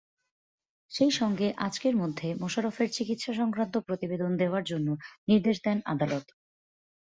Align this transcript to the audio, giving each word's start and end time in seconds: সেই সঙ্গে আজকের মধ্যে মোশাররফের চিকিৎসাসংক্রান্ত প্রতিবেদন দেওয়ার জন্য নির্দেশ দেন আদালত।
সেই 0.91 1.11
সঙ্গে 1.11 1.47
আজকের 1.57 1.95
মধ্যে 1.97 2.27
মোশাররফের 2.41 2.89
চিকিৎসাসংক্রান্ত 2.91 3.75
প্রতিবেদন 3.87 4.31
দেওয়ার 4.37 4.63
জন্য 4.63 4.87
নির্দেশ 5.27 5.57
দেন 5.63 5.77
আদালত। 5.85 6.25